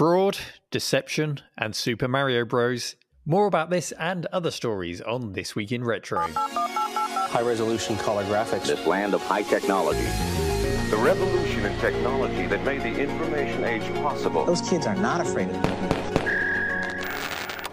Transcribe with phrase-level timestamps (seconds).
[0.00, 0.38] fraud,
[0.70, 2.96] deception, and Super Mario Bros.
[3.26, 6.20] More about this and other stories on This Week in Retro.
[6.20, 8.64] High resolution color graphics.
[8.64, 10.08] This land of high technology.
[10.88, 14.46] The revolution in technology that made the information age possible.
[14.46, 15.62] Those kids are not afraid of it.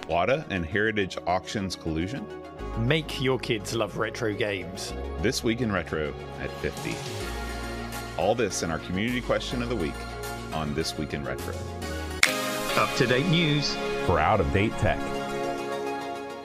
[0.10, 2.28] WATA and Heritage Auctions collusion?
[2.78, 4.94] Make your kids love retro games.
[5.22, 6.94] This Week in Retro at 50.
[8.18, 9.96] All this in our community question of the week
[10.52, 11.54] on This Week in Retro.
[12.78, 13.76] Up to date news
[14.06, 15.17] for out of date tech.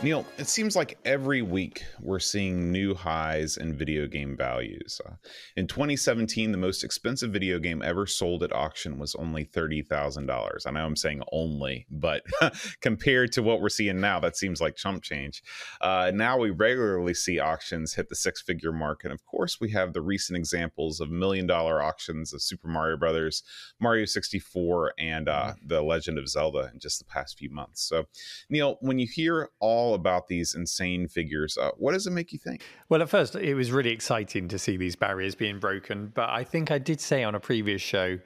[0.02, 5.00] Neil, it seems like every week we're seeing new highs in video game values.
[5.06, 5.12] Uh,
[5.56, 10.66] in 2017, the most expensive video game ever sold at auction was only $30,000.
[10.66, 12.24] I know I'm saying only, but
[12.80, 15.40] compared to what we're seeing now, that seems like chump change.
[15.80, 19.04] Uh, now we regularly see auctions hit the six figure mark.
[19.04, 22.96] And of course, we have the recent examples of million dollar auctions of Super Mario
[22.96, 23.44] Brothers,
[23.78, 25.68] Mario 64, and uh, mm-hmm.
[25.68, 27.82] The Legend of Zelda in just the past few months.
[27.82, 28.06] So,
[28.50, 31.56] Neil, when you hear all about these insane figures.
[31.56, 32.62] Uh, what does it make you think?
[32.88, 36.12] Well, at first, it was really exciting to see these barriers being broken.
[36.14, 38.18] But I think I did say on a previous show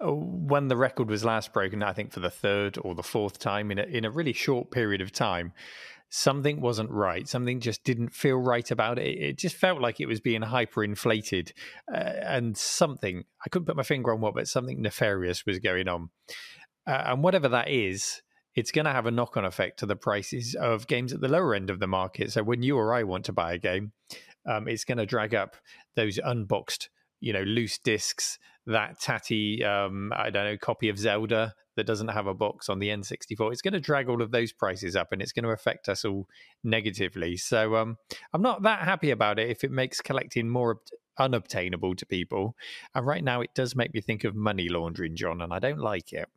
[0.00, 3.38] uh, when the record was last broken, I think for the third or the fourth
[3.38, 5.52] time in a, in a really short period of time,
[6.10, 7.28] something wasn't right.
[7.28, 9.18] Something just didn't feel right about it.
[9.18, 11.52] It just felt like it was being hyperinflated,
[11.92, 15.88] uh, and something I couldn't put my finger on what, but something nefarious was going
[15.88, 16.10] on.
[16.86, 18.22] Uh, and whatever that is,
[18.54, 21.28] it's going to have a knock on effect to the prices of games at the
[21.28, 22.32] lower end of the market.
[22.32, 23.92] So when you or I want to buy a game,
[24.46, 25.56] um, it's going to drag up
[25.96, 26.88] those unboxed,
[27.20, 32.08] you know, loose discs, that tatty, um, I don't know, copy of Zelda that doesn't
[32.08, 33.52] have a box on the N64.
[33.52, 36.04] It's going to drag all of those prices up and it's going to affect us
[36.04, 36.26] all
[36.64, 37.36] negatively.
[37.36, 37.96] So um,
[38.32, 40.80] I'm not that happy about it if it makes collecting more
[41.18, 42.56] unobtainable to people.
[42.94, 45.78] And right now, it does make me think of money laundering, John, and I don't
[45.78, 46.28] like it.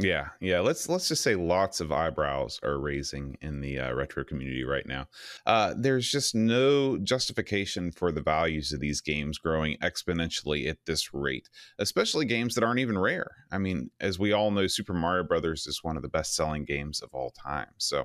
[0.00, 0.60] Yeah, yeah.
[0.60, 4.86] Let's let's just say lots of eyebrows are raising in the uh, retro community right
[4.86, 5.08] now.
[5.44, 11.12] Uh, there's just no justification for the values of these games growing exponentially at this
[11.12, 11.48] rate,
[11.80, 13.28] especially games that aren't even rare.
[13.50, 17.02] I mean, as we all know, Super Mario Brothers is one of the best-selling games
[17.02, 17.70] of all time.
[17.78, 18.04] So,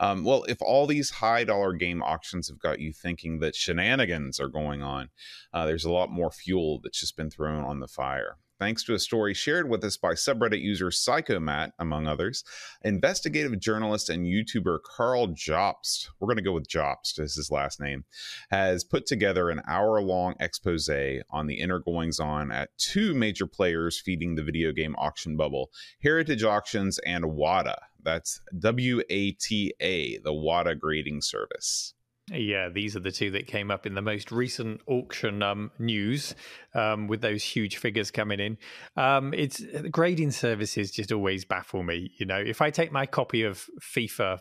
[0.00, 4.48] um, well, if all these high-dollar game auctions have got you thinking that shenanigans are
[4.48, 5.10] going on,
[5.52, 8.94] uh, there's a lot more fuel that's just been thrown on the fire thanks to
[8.94, 12.44] a story shared with us by subreddit user Psychomat, among others.
[12.82, 17.78] Investigative journalist and YouTuber Karl Jobst, we're going to go with Jobst as his last
[17.78, 18.06] name,
[18.50, 20.88] has put together an hour long expose
[21.28, 25.70] on the inner goings on at two major players feeding the video game auction bubble
[26.02, 27.76] Heritage Auctions and WATA.
[28.02, 31.92] That's W A T A, the WATA grading service.
[32.32, 36.34] Yeah, these are the two that came up in the most recent auction um, news
[36.74, 38.56] um, with those huge figures coming in.
[38.96, 42.12] Um, it's grading services just always baffle me.
[42.16, 44.38] You know, if I take my copy of FIFA,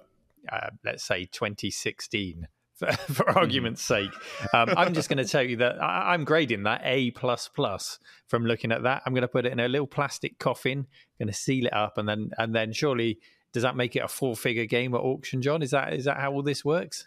[0.50, 3.38] uh, let's say 2016, for, for mm-hmm.
[3.38, 4.12] argument's sake,
[4.54, 8.00] um, I'm just going to tell you that I, am grading that A plus plus
[8.28, 9.04] from looking at that.
[9.06, 10.88] I'm going to put it in a little plastic coffin,
[11.20, 13.20] going to seal it up, and then and then surely
[13.52, 15.62] does that make it a four figure game at auction, John?
[15.62, 17.06] Is that is that how all this works?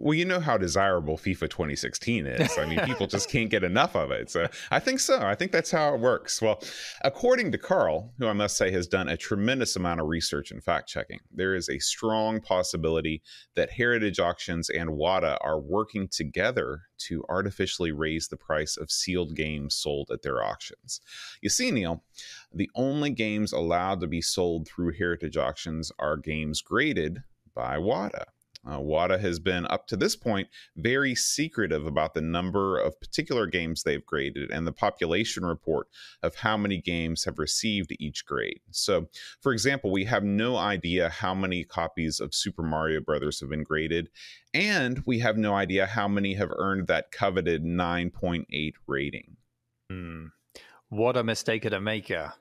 [0.00, 2.56] Well, you know how desirable FIFA 2016 is.
[2.56, 4.30] I mean, people just can't get enough of it.
[4.30, 5.18] So I think so.
[5.18, 6.40] I think that's how it works.
[6.40, 6.62] Well,
[7.02, 10.62] according to Karl, who I must say has done a tremendous amount of research and
[10.62, 13.22] fact checking, there is a strong possibility
[13.56, 19.34] that Heritage Auctions and WATA are working together to artificially raise the price of sealed
[19.34, 21.00] games sold at their auctions.
[21.42, 22.04] You see, Neil,
[22.54, 28.26] the only games allowed to be sold through Heritage Auctions are games graded by WATA.
[28.66, 33.46] Uh, WATA has been, up to this point, very secretive about the number of particular
[33.46, 35.88] games they've graded and the population report
[36.22, 38.60] of how many games have received each grade.
[38.70, 39.08] So,
[39.40, 43.62] for example, we have no idea how many copies of Super Mario Brothers have been
[43.62, 44.10] graded,
[44.52, 49.36] and we have no idea how many have earned that coveted 9.8 rating.
[49.90, 50.26] Hmm.
[50.88, 52.32] What a mistake of a maker.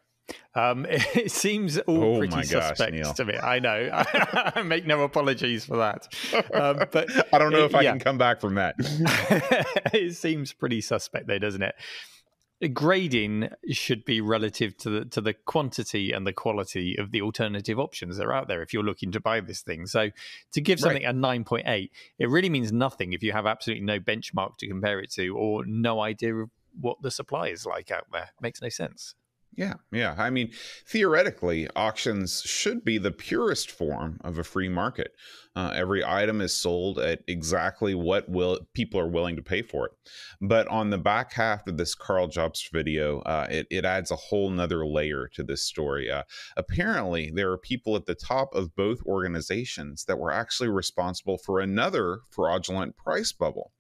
[0.56, 3.38] Um, it seems all oh pretty suspect to me.
[3.38, 3.90] I know.
[3.94, 6.08] I make no apologies for that.
[6.54, 7.92] Um, but I don't know it, if I yeah.
[7.92, 8.76] can come back from that.
[9.94, 11.76] it seems pretty suspect, though, doesn't it?
[12.74, 17.78] Grading should be relative to the to the quantity and the quality of the alternative
[17.78, 18.64] options that are out there.
[18.64, 20.10] If you're looking to buy this thing, so
[20.54, 21.14] to give something right.
[21.14, 24.68] a nine point eight, it really means nothing if you have absolutely no benchmark to
[24.68, 26.50] compare it to or no idea of
[26.82, 28.24] what the supply is like out there.
[28.24, 29.14] It makes no sense.
[29.56, 30.14] Yeah, yeah.
[30.18, 30.52] I mean,
[30.86, 35.14] theoretically, auctions should be the purest form of a free market.
[35.58, 39.88] Uh, every item is sold at exactly what will people are willing to pay for
[39.88, 39.92] it.
[40.40, 44.16] But on the back half of this Karl Jobs video, uh, it, it adds a
[44.16, 46.12] whole nother layer to this story.
[46.12, 46.22] Uh,
[46.56, 51.60] apparently, there are people at the top of both organizations that were actually responsible for
[51.60, 53.72] another fraudulent price bubble.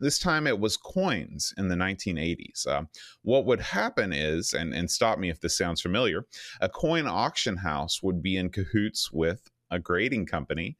[0.00, 2.66] This time it was coins in the 1980s.
[2.66, 2.84] Uh,
[3.20, 6.26] what would happen is, and, and stop me if this sounds familiar,
[6.60, 10.76] a coin auction house would be in cahoots with a grading company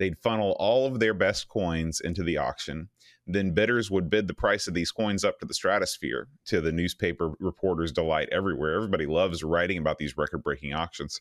[0.00, 2.88] They'd funnel all of their best coins into the auction.
[3.26, 6.72] Then bidders would bid the price of these coins up to the stratosphere to the
[6.72, 8.76] newspaper reporters' delight everywhere.
[8.76, 11.20] Everybody loves writing about these record breaking auctions.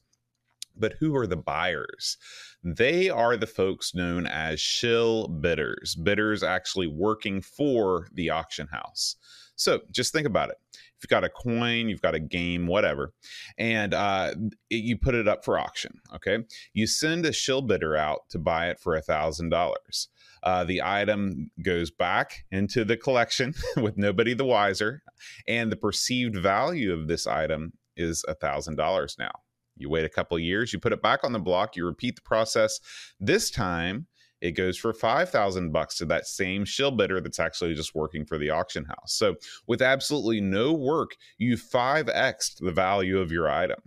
[0.77, 2.15] But who are the buyers?
[2.63, 9.17] They are the folks known as shill bidders, bidders actually working for the auction house.
[9.57, 10.57] So just think about it.
[11.01, 13.13] You've got a coin, you've got a game, whatever,
[13.57, 14.33] and uh,
[14.69, 16.39] it, you put it up for auction, okay?
[16.73, 20.09] You send a shill bidder out to buy it for a thousand dollars.
[20.43, 25.01] Uh, the item goes back into the collection with nobody the wiser,
[25.47, 29.31] and the perceived value of this item is a thousand dollars now.
[29.77, 32.21] You wait a couple years, you put it back on the block, you repeat the
[32.21, 32.79] process.
[33.19, 34.07] This time,
[34.41, 38.37] it goes for 5000 bucks to that same shill bidder that's actually just working for
[38.37, 39.13] the auction house.
[39.13, 39.35] So
[39.67, 43.79] with absolutely no work, you 5xed the value of your item.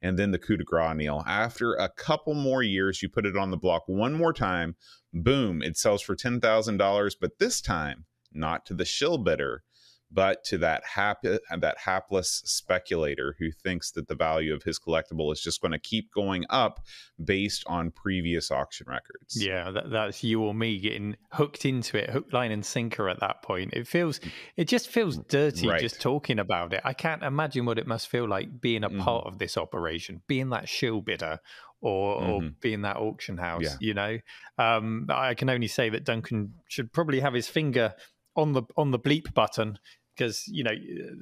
[0.00, 1.24] And then the coup de grace, Neil.
[1.26, 4.76] After a couple more years, you put it on the block one more time.
[5.12, 9.64] Boom, it sells for $10,000, but this time not to the shill bidder,
[10.10, 15.32] but to that happy that hapless speculator who thinks that the value of his collectible
[15.32, 16.80] is just going to keep going up
[17.22, 19.42] based on previous auction records.
[19.42, 23.20] Yeah, that, that's you or me getting hooked into it, hook, line, and sinker at
[23.20, 23.74] that point.
[23.74, 24.20] It feels,
[24.56, 25.80] it just feels dirty right.
[25.80, 26.80] just talking about it.
[26.84, 29.00] I can't imagine what it must feel like being a mm-hmm.
[29.00, 31.40] part of this operation, being that shill bidder
[31.80, 32.30] or, mm-hmm.
[32.30, 33.62] or being that auction house.
[33.62, 33.76] Yeah.
[33.80, 34.18] You know,
[34.56, 37.94] um, I can only say that Duncan should probably have his finger
[38.38, 39.78] on the on the bleep button
[40.16, 40.74] because you know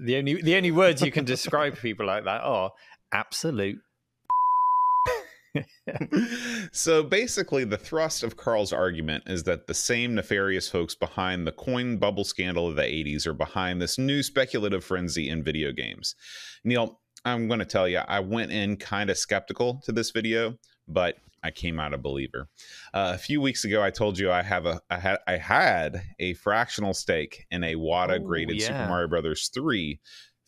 [0.05, 2.71] the only the only words you can describe people like that are
[3.13, 3.79] absolute
[6.73, 11.53] so basically, the thrust of Karl's argument is that the same nefarious folks behind the
[11.53, 16.15] coin bubble scandal of the 80s are behind this new speculative frenzy in video games.
[16.65, 20.59] Neil, I'm going to tell you, I went in kind of skeptical to this video,
[20.89, 21.17] but
[21.47, 22.49] I came out a believer.
[22.93, 26.03] Uh, a few weeks ago, I told you I have a I had I had
[26.19, 28.67] a fractional stake in a WATA graded yeah.
[28.67, 30.01] Super Mario Brothers three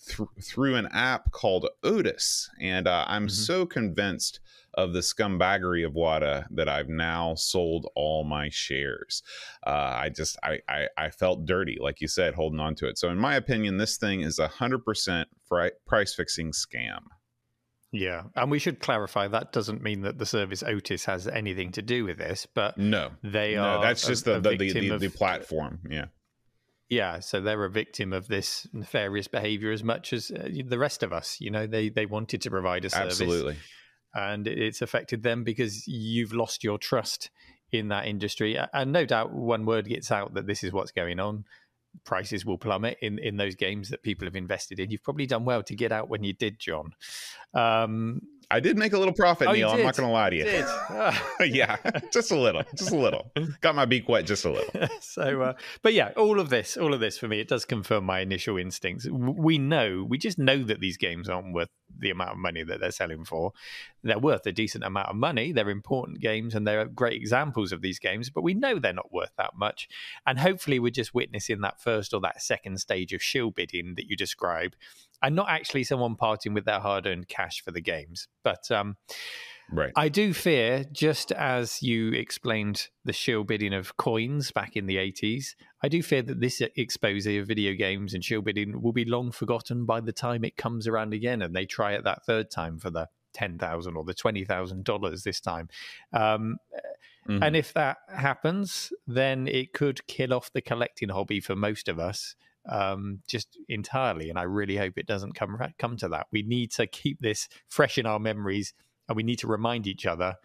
[0.06, 3.30] th- through an app called Otis, and uh, I'm mm-hmm.
[3.30, 4.40] so convinced
[4.74, 9.22] of the scumbaggery of WATA that I've now sold all my shares.
[9.66, 12.98] Uh, I just I, I, I felt dirty, like you said, holding on to it.
[12.98, 15.28] So in my opinion, this thing is a hundred percent
[15.86, 17.00] price fixing scam.
[17.90, 21.82] Yeah, and we should clarify that doesn't mean that the service Otis has anything to
[21.82, 23.82] do with this, but no, they no, are.
[23.82, 25.80] That's just a, the, the, the, of, the platform.
[25.88, 26.06] Yeah,
[26.90, 27.20] yeah.
[27.20, 31.14] So they're a victim of this nefarious behavior as much as uh, the rest of
[31.14, 31.40] us.
[31.40, 33.56] You know, they they wanted to provide a service, absolutely,
[34.14, 37.30] and it's affected them because you've lost your trust
[37.72, 38.58] in that industry.
[38.74, 41.44] And no doubt, one word gets out that this is what's going on
[42.04, 44.90] prices will plummet in, in those games that people have invested in.
[44.90, 46.92] You've probably done well to get out when you did, John.
[47.54, 49.68] Um, I did make a little profit, oh, Neil.
[49.68, 51.46] I'm not going to lie to you.
[51.54, 51.76] yeah,
[52.10, 53.30] just a little, just a little.
[53.60, 54.88] Got my beak wet just a little.
[55.00, 55.52] so, uh,
[55.82, 58.56] but yeah, all of this, all of this for me, it does confirm my initial
[58.56, 59.06] instincts.
[59.10, 61.68] We know, we just know that these games aren't worth
[61.98, 63.52] the amount of money that they're selling for.
[64.02, 65.52] They're worth a decent amount of money.
[65.52, 69.12] They're important games and they're great examples of these games, but we know they're not
[69.12, 69.88] worth that much.
[70.26, 74.06] And hopefully, we're just witnessing that first or that second stage of shill bidding that
[74.08, 74.74] you describe
[75.22, 78.28] and not actually someone parting with their hard earned cash for the games.
[78.44, 78.96] But um,
[79.72, 79.92] right.
[79.96, 84.96] I do fear, just as you explained the shill bidding of coins back in the
[84.96, 89.04] 80s, I do fear that this expose of video games and shill bidding will be
[89.04, 92.50] long forgotten by the time it comes around again and they try it that third
[92.50, 93.08] time for the
[93.38, 95.68] ten thousand or the twenty thousand dollars this time.
[96.12, 96.58] Um,
[97.28, 97.42] mm-hmm.
[97.42, 101.98] And if that happens, then it could kill off the collecting hobby for most of
[101.98, 102.34] us
[102.68, 104.30] um, just entirely.
[104.30, 106.26] And I really hope it doesn't come come to that.
[106.30, 108.74] We need to keep this fresh in our memories,
[109.08, 110.36] and we need to remind each other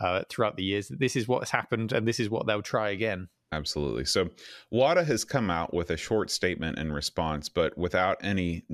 [0.00, 2.90] uh, throughout the years that this is what's happened and this is what they'll try
[2.90, 3.28] again.
[3.52, 4.06] Absolutely.
[4.06, 4.30] So,
[4.72, 8.64] WATA has come out with a short statement in response, but without any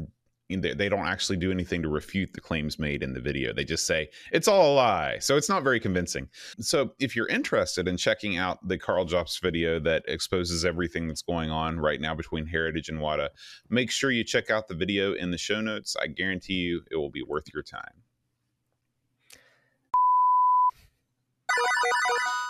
[0.49, 3.53] they don't actually do anything to refute the claims made in the video.
[3.53, 5.19] They just say it's all a lie.
[5.19, 6.29] So it's not very convincing.
[6.59, 11.23] So if you're interested in checking out the Karl Jobst video that exposes everything that's
[11.23, 13.31] going on right now between Heritage and WATA,
[13.69, 15.97] make sure you check out the video in the show notes.
[16.01, 18.03] I guarantee you it will be worth your time.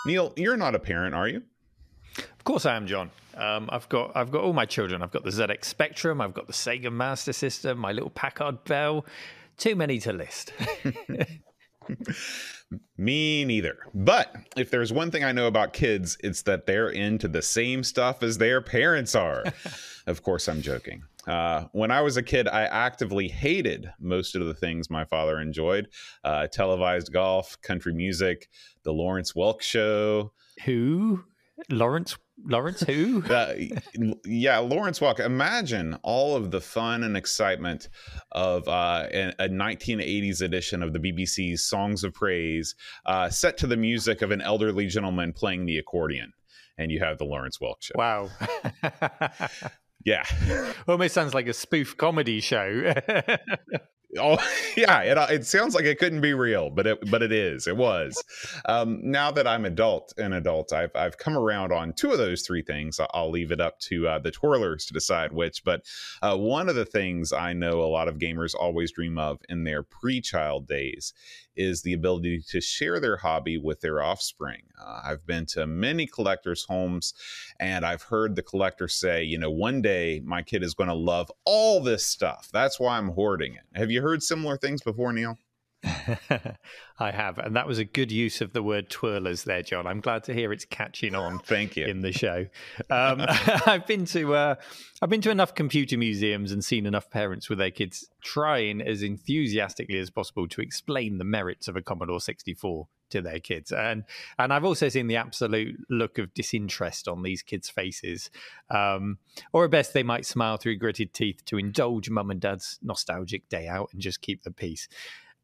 [0.05, 1.43] Neil, you're not a parent, are you?
[2.17, 3.11] Of course I am, John.
[3.35, 5.01] Um, I've got I've got all my children.
[5.01, 6.21] I've got the ZX Spectrum.
[6.21, 7.77] I've got the Sega Master System.
[7.77, 9.05] My little Packard Bell.
[9.57, 10.53] Too many to list.
[12.97, 13.77] Me neither.
[13.93, 17.83] But if there's one thing I know about kids, it's that they're into the same
[17.83, 19.43] stuff as their parents are.
[20.07, 21.03] of course, I'm joking.
[21.27, 25.39] Uh, when I was a kid, I actively hated most of the things my father
[25.39, 25.89] enjoyed
[26.23, 28.49] uh, televised golf, country music,
[28.83, 30.31] the Lawrence Welk show.
[30.65, 31.23] Who?
[31.69, 33.23] Lawrence Lawrence who?
[33.29, 33.53] uh,
[34.25, 35.19] yeah, Lawrence Welk.
[35.19, 37.89] Imagine all of the fun and excitement
[38.31, 43.67] of uh, a, a 1980s edition of the BBC's Songs of Praise, uh, set to
[43.67, 46.33] the music of an elderly gentleman playing the accordion,
[46.77, 47.93] and you have the Lawrence Welk show.
[47.95, 48.29] Wow.
[50.05, 50.23] yeah.
[50.87, 52.93] Almost sounds like a spoof comedy show.
[54.17, 54.37] Oh
[54.77, 57.67] yeah, it, uh, it sounds like it couldn't be real, but it but it is.
[57.67, 58.21] It was.
[58.65, 62.41] Um, now that I'm adult, an adult, I've I've come around on two of those
[62.41, 62.99] three things.
[63.13, 65.63] I'll leave it up to uh, the twirlers to decide which.
[65.63, 65.83] But
[66.21, 69.63] uh, one of the things I know a lot of gamers always dream of in
[69.63, 71.13] their pre-child days
[71.59, 74.61] is the ability to share their hobby with their offspring.
[74.81, 77.13] Uh, I've been to many collectors' homes,
[77.59, 80.95] and I've heard the collector say, you know, one day my kid is going to
[80.95, 82.49] love all this stuff.
[82.53, 83.63] That's why I'm hoarding it.
[83.77, 85.37] Have you heard similar things before, Neil?
[86.99, 89.87] I have, and that was a good use of the word twirlers there, John.
[89.87, 91.39] I'm glad to hear it's catching on.
[91.45, 92.47] Thank you in the show.
[92.89, 93.25] Um,
[93.65, 94.55] I've been to uh,
[95.01, 99.01] I've been to enough computer museums and seen enough parents with their kids trying as
[99.03, 104.03] enthusiastically as possible to explain the merits of a Commodore 64 to their kids, and
[104.37, 108.29] and I've also seen the absolute look of disinterest on these kids' faces,
[108.69, 109.17] um,
[109.53, 113.47] or at best they might smile through gritted teeth to indulge mum and dad's nostalgic
[113.47, 114.89] day out and just keep the peace.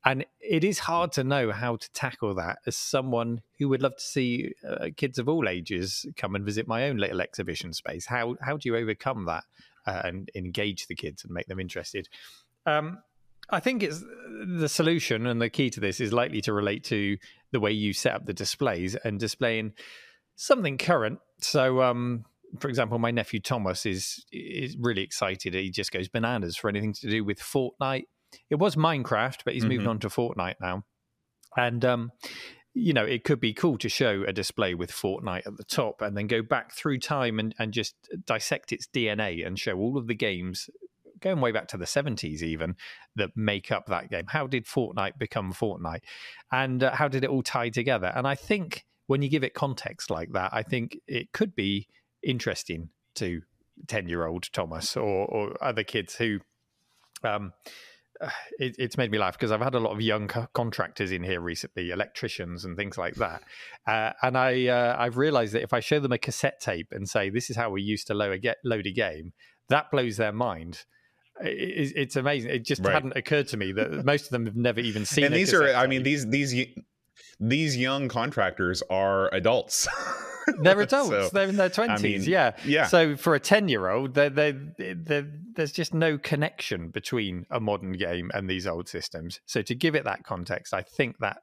[0.05, 3.95] And it is hard to know how to tackle that as someone who would love
[3.95, 8.05] to see uh, kids of all ages come and visit my own little exhibition space.
[8.05, 9.43] How how do you overcome that
[9.87, 12.07] uh, and engage the kids and make them interested?
[12.67, 12.99] Um,
[13.49, 14.03] I think it's
[14.45, 17.17] the solution and the key to this is likely to relate to
[17.51, 19.73] the way you set up the displays and displaying
[20.35, 21.19] something current.
[21.41, 22.25] So, um,
[22.59, 25.55] for example, my nephew Thomas is is really excited.
[25.55, 28.05] He just goes bananas for anything to do with Fortnite
[28.49, 29.73] it was Minecraft, but he's mm-hmm.
[29.73, 30.83] moved on to Fortnite now.
[31.57, 32.11] And um,
[32.75, 36.01] you know, it could be cool to show a display with Fortnite at the top
[36.01, 39.97] and then go back through time and, and just dissect its DNA and show all
[39.97, 40.69] of the games
[41.21, 42.75] going way back to the 70s even
[43.15, 44.25] that make up that game.
[44.27, 46.01] How did Fortnite become Fortnite?
[46.51, 48.11] And uh, how did it all tie together?
[48.13, 51.87] And I think when you give it context like that, I think it could be
[52.21, 53.41] interesting to
[53.87, 56.39] 10 year old Thomas or, or other kids who.
[57.23, 57.53] Um,
[58.59, 61.23] it, it's made me laugh because I've had a lot of young co- contractors in
[61.23, 63.43] here recently, electricians and things like that,
[63.87, 67.07] uh, and I uh, I've realised that if I show them a cassette tape and
[67.07, 69.33] say this is how we used to load a, get, load a game,
[69.69, 70.85] that blows their mind.
[71.41, 72.51] It, it's amazing.
[72.51, 72.93] It just right.
[72.93, 75.25] hadn't occurred to me that most of them have never even seen.
[75.25, 75.75] And these are, tape.
[75.75, 76.55] I mean, these these
[77.39, 79.87] these young contractors are adults.
[80.61, 81.09] They're adults.
[81.09, 81.99] so, They're in their twenties.
[81.99, 82.87] I mean, yeah, yeah.
[82.87, 88.87] So for a ten-year-old, there's just no connection between a modern game and these old
[88.87, 89.39] systems.
[89.45, 91.37] So to give it that context, I think that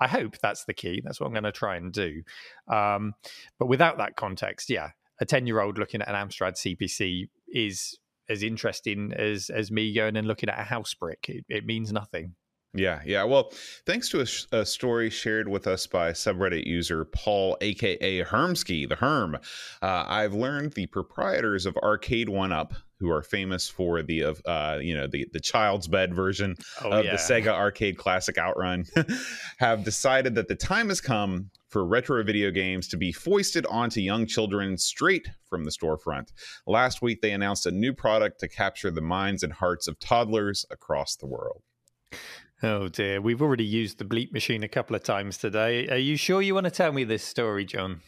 [0.00, 1.00] I hope that's the key.
[1.04, 2.22] That's what I'm going to try and do.
[2.68, 3.14] Um,
[3.58, 9.12] but without that context, yeah, a ten-year-old looking at an Amstrad CPC is as interesting
[9.12, 11.26] as as me going and looking at a house brick.
[11.28, 12.34] It, it means nothing.
[12.74, 13.22] Yeah, yeah.
[13.22, 13.52] Well,
[13.86, 18.96] thanks to a, a, story shared with us by subreddit user Paul, aka Hermsky, the
[18.96, 19.36] Herm,
[19.80, 24.78] uh, I've learned the proprietors of Arcade One Up, who are famous for the uh,
[24.82, 27.12] you know the the child's bed version oh, of yeah.
[27.12, 28.86] the Sega Arcade Classic Outrun,
[29.58, 34.00] have decided that the time has come for retro video games to be foisted onto
[34.00, 36.32] young children straight from the storefront.
[36.66, 40.66] Last week, they announced a new product to capture the minds and hearts of toddlers
[40.70, 41.62] across the world.
[42.64, 45.86] Oh dear, we've already used the bleep machine a couple of times today.
[45.90, 48.00] Are you sure you want to tell me this story, John?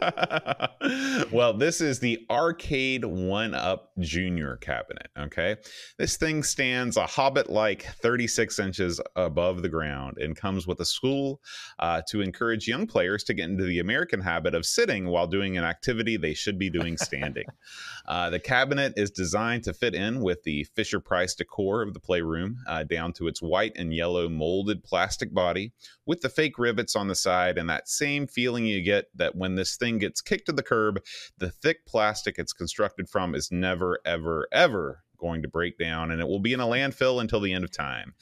[1.32, 5.08] well, this is the Arcade One Up Junior cabinet.
[5.18, 5.56] Okay.
[5.98, 10.84] This thing stands a hobbit like 36 inches above the ground and comes with a
[10.84, 11.40] stool
[11.78, 15.56] uh, to encourage young players to get into the American habit of sitting while doing
[15.56, 17.46] an activity they should be doing standing.
[18.08, 22.00] uh, the cabinet is designed to fit in with the Fisher Price decor of the
[22.00, 25.72] playroom, uh, down to its white and yellow molded plastic body
[26.06, 29.54] with the fake rivets on the side and that same feeling you get that when
[29.54, 31.02] this thing gets kicked to the curb,
[31.38, 36.20] the thick plastic it's constructed from is never, ever, ever going to break down and
[36.20, 38.14] it will be in a landfill until the end of time.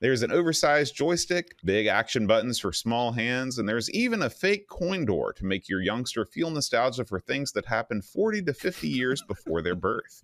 [0.00, 4.68] There's an oversized joystick, big action buttons for small hands, and there's even a fake
[4.68, 8.88] coin door to make your youngster feel nostalgia for things that happened 40 to 50
[8.88, 10.22] years before their birth.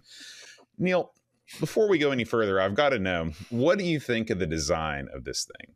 [0.76, 1.12] Neil,
[1.59, 4.47] before we go any further, I've got to know what do you think of the
[4.47, 5.75] design of this thing?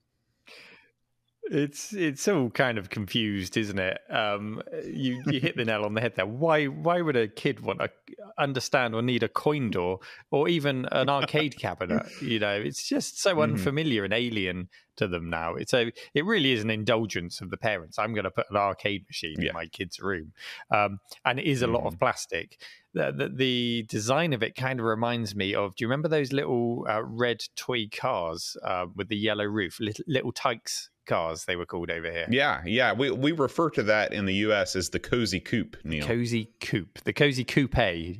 [1.50, 3.98] It's it's all kind of confused, isn't it?
[4.08, 6.26] Um, you you hit the nail on the head there.
[6.26, 7.90] Why why would a kid want to
[8.38, 12.06] understand or need a coin door or even an arcade cabinet?
[12.22, 13.42] You know, it's just so Mhm.
[13.42, 15.54] unfamiliar and alien to them now.
[15.54, 17.98] It's a it really is an indulgence of the parents.
[17.98, 19.48] I'm going to put an arcade machine Yeah.
[19.48, 20.32] in my kid's room,
[20.70, 22.58] um, and it is a lot of plastic.
[22.94, 25.74] The, the, the design of it kind of reminds me of.
[25.74, 29.78] Do you remember those little uh, red toy cars uh, with the yellow roof?
[29.80, 32.26] Little, little Tikes cars they were called over here.
[32.30, 32.92] Yeah, yeah.
[32.92, 36.06] We we refer to that in the US as the cozy coupe, Neil.
[36.06, 37.78] Cozy Coupe, the Cozy Coupe,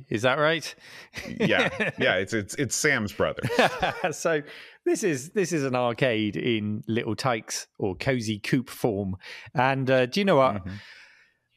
[0.09, 0.73] is that right?
[1.39, 2.15] yeah, yeah.
[2.25, 3.43] It's it's it's Sam's brother.
[4.11, 4.41] so
[4.85, 9.17] this is this is an arcade in Little Tikes or Cozy Coupe form,
[9.53, 10.65] and uh, do you know what?
[10.65, 10.79] Mhm.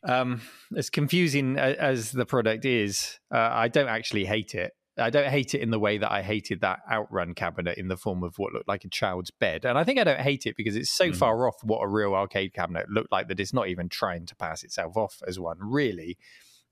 [0.05, 0.41] Um,
[0.77, 4.73] as confusing as the product is, uh, I don't actually hate it.
[4.99, 7.97] I don't hate it in the way that I hated that Outrun cabinet in the
[7.97, 9.65] form of what looked like a child's bed.
[9.65, 11.17] And I think I don't hate it because it's so Mhm.
[11.17, 14.37] far off what a real arcade cabinet looked like that it's not even trying to
[14.37, 15.59] pass itself off as one.
[15.61, 16.19] Really,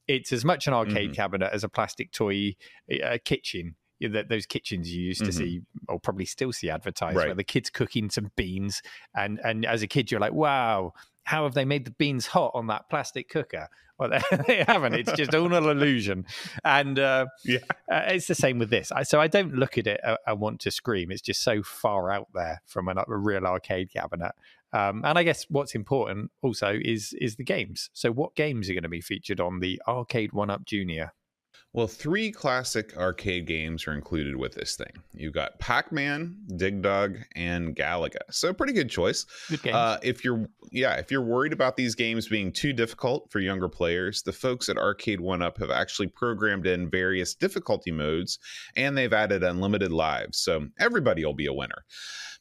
[0.09, 1.17] it's as much an arcade Mhm.
[1.17, 2.55] cabinet as a plastic toy
[3.05, 3.77] uh, kitchen.
[3.99, 5.35] You know, Those kitchens you used to Mhm.
[5.35, 7.29] see, or probably still see advertised, Right.
[7.29, 8.83] where the kids cooking some beans,
[9.15, 10.93] and and as a kid you're like, wow,
[11.27, 13.69] how have they made the beans hot on that plastic cooker?
[13.99, 14.11] Well,
[14.47, 14.95] they haven't.
[14.95, 16.27] It's just all an illusion,
[16.65, 17.59] and uh, Yeah.
[17.91, 18.93] uh, it's the same with this.
[18.93, 21.11] I, so I don't look at it uh, and want to scream.
[21.11, 24.33] It's just so far out there from an, a real arcade cabinet.
[24.73, 27.89] Um, and I guess what's important also is is the games.
[27.95, 31.13] So what games are going to be featured on the Arcade One Up Junior?
[31.77, 34.93] Well, three classic arcade games are included with this thing.
[35.13, 38.17] You've got Pac-Man, Dig Dug, and Galaga.
[38.31, 39.27] So pretty good choice.
[39.51, 39.75] Good.
[39.75, 43.69] Uh, if you're yeah, if you're worried about these games being too difficult for younger
[43.69, 48.39] players, the folks at Arcade One Up have actually programmed in various difficulty modes,
[48.75, 50.39] and they've added unlimited lives.
[50.39, 51.85] So everybody will be a winner.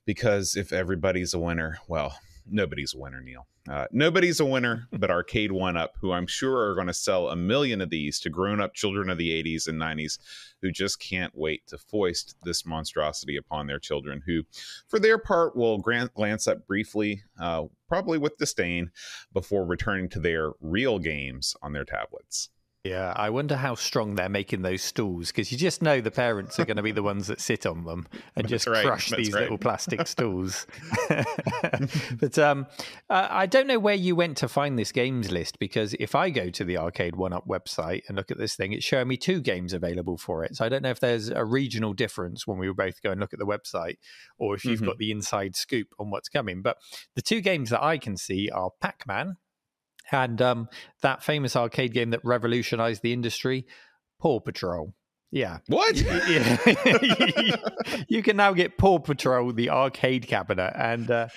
[0.06, 2.16] Because if everybody's a winner, well,
[2.50, 3.48] nobody's a winner, Neil.
[3.70, 7.30] Uh, nobody's a winner, but Arcade One Up, who I'm sure are going to sell
[7.30, 10.20] a million of these to grown up children of the 80s and 90s
[10.62, 14.44] who just can't wait to foist this monstrosity upon their children, who,
[14.88, 18.92] for their part, will gran- glance up briefly, uh, probably with disdain,
[19.34, 22.50] before returning to their real games on their tablets.
[22.86, 26.60] Yeah, I wonder how strong they're making those stools because you just know the parents
[26.60, 29.34] are going to be the ones that sit on them and just right, crush these
[29.34, 29.42] right.
[29.42, 30.68] little plastic stools.
[32.20, 32.68] but um,
[33.10, 36.30] uh, I don't know where you went to find this games list because if I
[36.30, 39.18] go to the Arcade One Up website and look at this thing, it's showing me
[39.18, 40.56] two games available for it.
[40.56, 43.34] So I don't know if there's a regional difference when we both go and look
[43.34, 43.98] at the website
[44.38, 44.86] or if you've Mhm.
[44.86, 46.62] got the inside scoop on what's coming.
[46.62, 46.78] But
[47.16, 49.38] the two games that I can see are Pac Man
[50.12, 50.70] and um,
[51.02, 53.66] that famous arcade game that revolutionized the industry,
[54.20, 54.94] Paw Patrol.
[55.32, 55.58] Yeah.
[55.68, 55.98] What?
[55.98, 56.58] Yeah.
[58.08, 60.72] you can now get Paw Patrol, the arcade cabinet.
[60.76, 61.28] And uh,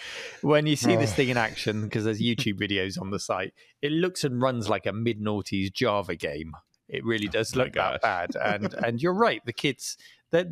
[0.43, 1.15] when you see this Oh.
[1.15, 4.87] thing in action, because there's YouTube videos on the site, it looks and runs like
[4.87, 6.53] a mid noughties Java game.
[6.89, 8.37] It really does my look that bad.
[8.37, 9.97] And and you're right, the kids
[10.31, 10.47] that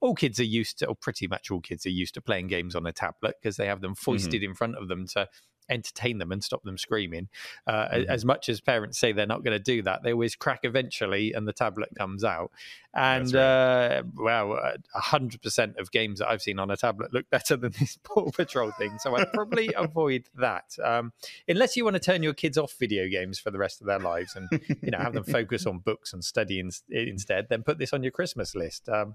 [0.00, 2.74] all kids are used to, or pretty much all kids are used to playing games
[2.74, 5.28] on a tablet because they have them foisted in front of them to
[5.70, 7.28] entertain them and stop them screaming.
[7.66, 8.06] Uh, Mhm.
[8.06, 11.32] As much as parents say they're not going to do that, they always crack eventually,
[11.32, 12.50] and the tablet comes out.
[12.92, 17.12] And That's uh, well, a hundred percent of games that I've seen on a tablet
[17.14, 18.98] look better than this Paw Patrol thing.
[18.98, 21.12] So I'd probably avoid that, um,
[21.46, 24.00] unless you want to turn your kids off video games for the rest of their
[24.00, 24.48] lives and
[24.82, 27.46] you know have them focus on books and study in, instead.
[27.48, 28.88] Then put this on your Christmas list.
[28.88, 29.14] Um,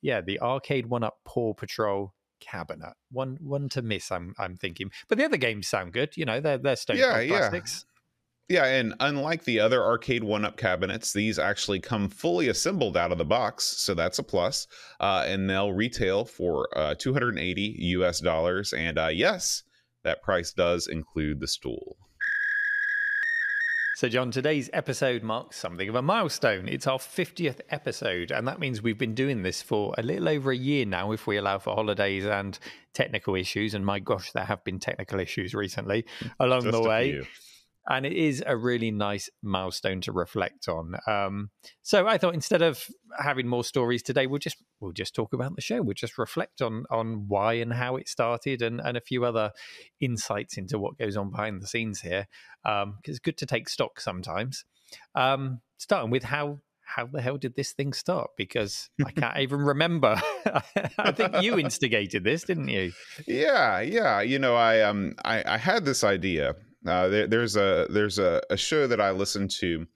[0.00, 2.12] yeah, the arcade one up Paw Patrol
[2.42, 2.94] cabinet.
[3.10, 4.10] One one to miss.
[4.10, 6.16] I'm I'm thinking, but the other games sound good.
[6.16, 7.38] You know, they're they're stone Yeah, yeah.
[7.38, 7.86] plastics.
[8.48, 13.12] Yeah, and unlike the other arcade one up cabinets, these actually come fully assembled out
[13.12, 14.66] of the box, so that's a plus.
[15.00, 18.74] Uh, and they'll retail for uh, 280 US dollars.
[18.74, 19.62] And uh, yes,
[20.04, 21.96] that price does include the stool.
[23.94, 26.66] So, John, today's episode marks something of a milestone.
[26.66, 30.50] It's our 50th episode, and that means we've been doing this for a little over
[30.50, 32.58] a year now, if we allow for holidays and
[32.94, 33.74] technical issues.
[33.74, 36.06] And my gosh, there have been technical issues recently
[36.40, 37.22] along Just the way.
[37.88, 40.94] And it is a really nice milestone to reflect on.
[41.06, 41.50] Um,
[41.82, 42.86] so I thought instead of
[43.18, 45.82] having more stories today, we'll just we'll just talk about the show.
[45.82, 49.52] We'll just reflect on on why and how it started, and and a few other
[50.00, 52.26] insights into what goes on behind the scenes here.
[52.62, 54.64] Because it's good to take stock sometimes.
[55.14, 58.30] Um, starting with how how the hell did this thing start?
[58.36, 60.20] Because I can't even remember.
[60.98, 62.92] I think you instigated this, didn't you?
[63.26, 64.20] Yeah, yeah.
[64.20, 66.54] You know, I um, I, I had this idea.
[66.86, 69.86] Uh, there, there's a there's a, a show that I listened to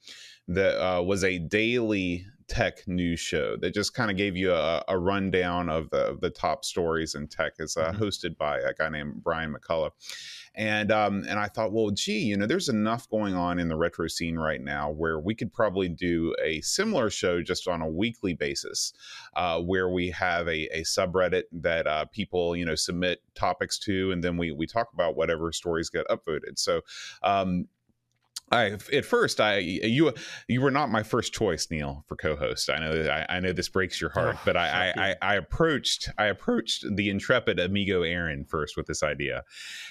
[0.49, 4.85] that uh, was a daily tech news show that just kind of gave you a,
[4.89, 7.55] a rundown of the, of the, top stories in tech.
[7.59, 8.03] It's uh, mm-hmm.
[8.03, 9.93] hosted by a guy named Brian McCullough.
[10.57, 13.77] And um, and I thought, well, gee, you know, there's enough going on in the
[13.77, 17.89] retro scene right now where we could probably do a similar show just on a
[17.89, 18.95] weekly basis,
[19.35, 24.11] uh, where we have a, a subreddit that uh, people you know submit topics to,
[24.13, 26.59] and then we we talk about whatever stories get upvoted.
[26.59, 26.81] So
[27.23, 27.69] um,
[28.51, 30.13] I at first I you
[30.47, 32.71] you were not my first choice, Neil, for co-host.
[32.71, 36.09] I know I, I know this breaks your heart, oh, but I, I, I approached
[36.17, 39.43] I approached the intrepid amigo Aaron first with this idea,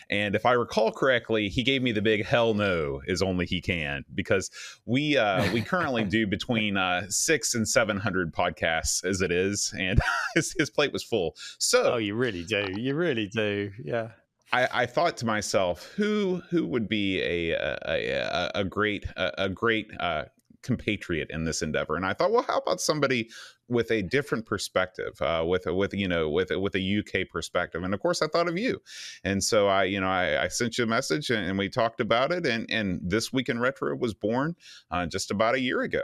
[0.10, 3.60] and if I recall correctly, he gave me the big hell no is only he
[3.60, 4.50] can because
[4.86, 9.74] we uh, we currently do between uh, six and seven hundred podcasts as it is,
[9.78, 10.00] and
[10.36, 11.36] his, his plate was full.
[11.58, 14.12] So oh, you really do, you really do, yeah.
[14.56, 19.46] I, I, thought to myself, who who would be a a, a, a great a,
[19.46, 20.26] a great uh,
[20.64, 21.98] compatriot in this endeavor?
[21.98, 23.30] And I thought, well, how about somebody
[23.68, 27.84] with a different perspective, uh, with a, with you know with with a UK perspective?
[27.84, 28.82] And of course, I thought of you,
[29.26, 32.00] and so I you know I, I sent you a message and, and, we talked
[32.00, 34.56] about it, and and this week in retro was born
[34.90, 36.04] uh, just about a year ago.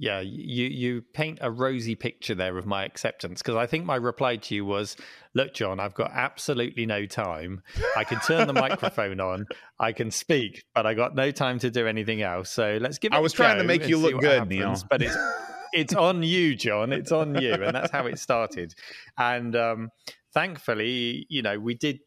[0.00, 3.96] Yeah, you you paint a rosy picture there of my acceptance because I think my
[3.96, 4.96] reply to you was,
[5.34, 7.62] "Look, John, I've got absolutely no time.
[7.96, 9.46] I can turn the microphone on,
[9.80, 12.48] I can speak, but I got no time to do anything else.
[12.48, 14.50] So let's give it." I was trying to make you look good, happens.
[14.50, 15.16] Neil, but it's
[15.72, 16.92] it's on you, John.
[16.92, 18.74] It's on you, and that's how it started.
[19.16, 19.90] And um,
[20.32, 21.98] thankfully, you know, we did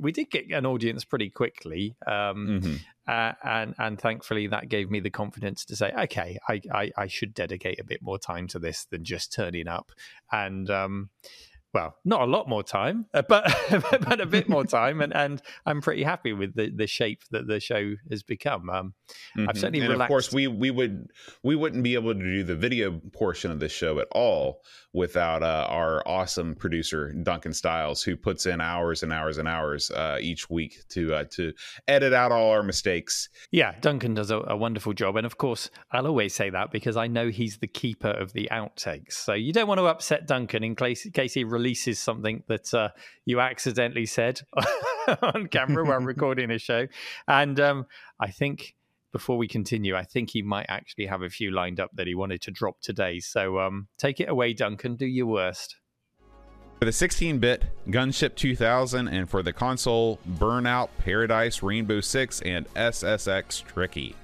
[0.00, 1.96] we did get an audience pretty quickly.
[2.06, 2.74] Um, mm-hmm.
[3.08, 7.06] Uh, and and thankfully that gave me the confidence to say, okay, I, I, I
[7.06, 9.92] should dedicate a bit more time to this than just turning up.
[10.32, 11.10] And um,
[11.74, 15.42] well, not a lot more time, uh, but but a bit more time, and, and
[15.66, 18.70] I'm pretty happy with the, the shape that the show has become.
[18.70, 18.94] Um,
[19.36, 19.48] mm-hmm.
[19.48, 20.04] I've certainly and relaxed.
[20.04, 21.10] of course we we would
[21.42, 24.62] we wouldn't be able to do the video portion of the show at all
[24.94, 29.90] without uh, our awesome producer Duncan Styles, who puts in hours and hours and hours
[29.90, 31.52] uh, each week to uh, to
[31.86, 33.28] edit out all our mistakes.
[33.50, 36.96] Yeah, Duncan does a, a wonderful job, and of course I'll always say that because
[36.96, 39.12] I know he's the keeper of the outtakes.
[39.12, 42.72] So you don't want to upset Duncan in case, in case he releases something that
[42.72, 42.90] uh,
[43.24, 44.40] you accidentally said
[45.22, 46.86] on camera while recording a show.
[47.28, 47.86] And um,
[48.20, 48.74] I think
[49.12, 52.14] before we continue, I think he might actually have a few lined up that he
[52.14, 53.20] wanted to drop today.
[53.20, 54.96] So um, take it away, Duncan.
[54.96, 55.76] Do your worst.
[56.78, 62.66] For the 16 bit Gunship 2000 and for the console Burnout, Paradise, Rainbow Six, and
[62.74, 64.14] SSX Tricky.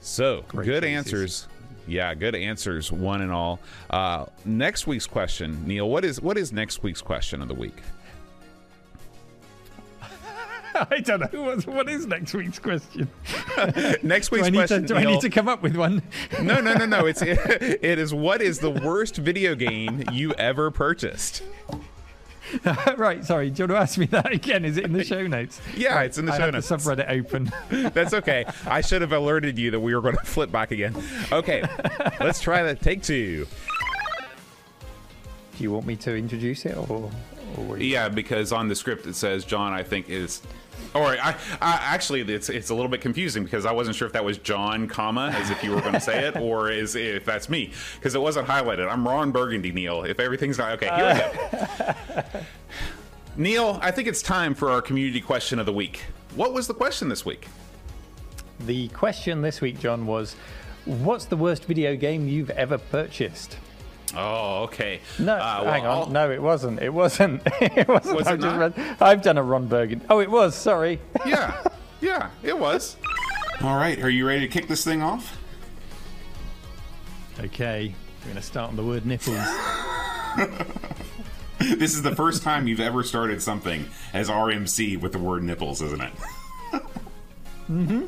[0.00, 1.46] So, Great good answers
[1.86, 3.60] yeah, good answers, one and all.
[3.90, 5.88] Uh, next week's question, Neil.
[5.88, 7.76] What is what is next week's question of the week?
[10.90, 11.42] I don't know.
[11.42, 13.08] What, what is next week's question?
[14.02, 14.82] next week's do question.
[14.82, 16.02] To, do Neil, I need to come up with one?
[16.42, 17.06] no, no, no, no.
[17.06, 17.38] It's it,
[17.82, 21.42] it is what is the worst video game you ever purchased?
[22.96, 23.50] right, sorry.
[23.50, 24.64] Do you want to ask me that again?
[24.64, 25.60] Is it in the show notes?
[25.76, 26.68] Yeah, right, it's in the I show notes.
[26.68, 27.52] The subreddit open.
[27.92, 28.44] That's okay.
[28.66, 30.94] I should have alerted you that we were going to flip back again.
[31.32, 31.64] Okay,
[32.20, 32.80] let's try that.
[32.80, 33.46] Take two.
[35.56, 37.10] Do you want me to introduce it, or,
[37.58, 38.08] or yeah?
[38.08, 39.72] Because on the script it says John.
[39.72, 40.42] I think is
[40.94, 44.12] or I, I, actually, it's it's a little bit confusing because I wasn't sure if
[44.12, 47.24] that was John, comma, as if you were going to say it, or is if
[47.24, 48.90] that's me because it wasn't highlighted.
[48.90, 50.04] I'm Ron Burgundy, Neil.
[50.04, 52.40] If everything's not okay, here we go.
[53.36, 56.04] Neil, I think it's time for our community question of the week.
[56.36, 57.48] What was the question this week?
[58.60, 60.36] The question this week, John, was
[60.84, 63.56] What's the worst video game you've ever purchased?
[64.16, 65.00] Oh, okay.
[65.18, 65.98] No, uh, well, hang on.
[65.98, 66.10] I'll...
[66.10, 66.80] No, it wasn't.
[66.80, 67.42] It wasn't.
[67.60, 68.16] it wasn't.
[68.16, 68.74] Was it Read...
[69.00, 70.02] I've done a Ron Bergen.
[70.08, 70.54] Oh, it was.
[70.54, 71.00] Sorry.
[71.26, 71.62] yeah,
[72.00, 72.96] yeah, it was.
[73.62, 75.38] All right, are you ready to kick this thing off?
[77.40, 79.36] Okay, we're going to start on the word nipples.
[81.58, 85.82] this is the first time you've ever started something as RMC with the word nipples,
[85.82, 86.12] isn't it?
[87.70, 88.06] mm-hmm.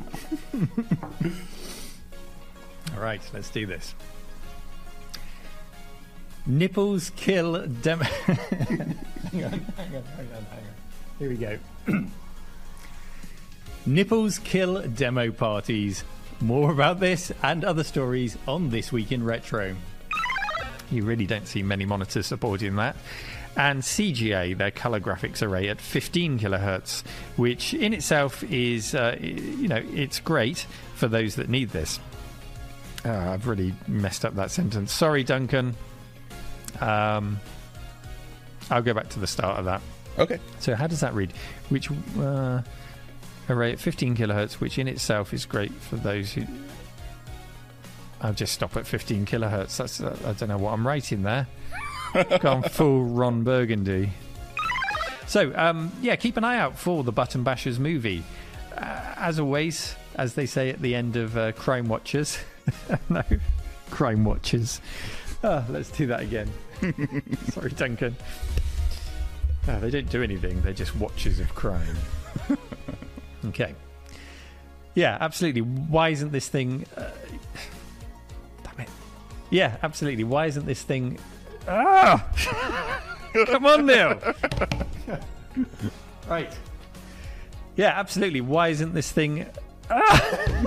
[2.95, 3.95] All right, let's do this.
[6.47, 8.03] Nipples kill demo.
[8.25, 8.95] hang on,
[9.33, 10.73] hang on, hang on, hang on.
[11.19, 11.59] Here we go.
[13.85, 16.05] Nipples kill demo parties.
[16.39, 19.75] More about this and other stories on This Week in Retro.
[20.89, 22.95] You really don't see many monitors supporting that.
[23.57, 27.03] And CGA, their color graphics array at 15 kilohertz,
[27.35, 30.59] which in itself is, uh, you know, it's great
[30.95, 31.99] for those that need this.
[33.03, 34.93] Oh, I've really messed up that sentence.
[34.93, 35.75] Sorry, Duncan.
[36.81, 37.39] Um,
[38.69, 39.81] I'll go back to the start of that.
[40.19, 40.39] Okay.
[40.59, 41.33] So how does that read?
[41.69, 42.61] Which uh,
[43.49, 46.43] array at 15 kilohertz, which in itself is great for those who.
[48.19, 49.77] I'll just stop at 15 kilohertz.
[49.77, 51.47] That's uh, I don't know what I'm writing there.
[52.39, 54.11] Gone full Ron Burgundy.
[55.27, 58.23] So um, yeah, keep an eye out for the Button Bashers movie.
[58.75, 62.39] Uh, as always, as they say at the end of uh, Crime Watchers.
[63.09, 63.23] no,
[63.91, 64.81] Crime Watchers.
[65.43, 66.49] Ah, let's do that again.
[67.51, 68.15] Sorry, Duncan.
[69.65, 71.97] They don't do anything, they're just watchers of crime.
[73.45, 73.75] okay.
[74.95, 75.61] Yeah, absolutely.
[75.61, 76.85] Why isn't this thing.
[76.95, 77.03] Uh,
[78.63, 78.89] damn it.
[79.49, 80.23] Yeah, absolutely.
[80.23, 81.19] Why isn't this thing.
[81.67, 82.25] Ah!
[83.45, 84.19] Come on, Neil!
[86.27, 86.57] right.
[87.75, 88.41] Yeah, absolutely.
[88.41, 89.45] Why isn't this thing.
[89.91, 90.65] Ah!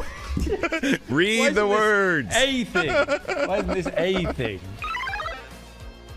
[1.09, 2.33] Read the words.
[2.37, 2.91] A thing.
[3.49, 4.61] Why isn't this A thing?